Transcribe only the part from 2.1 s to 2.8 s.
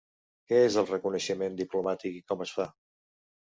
i com es fa?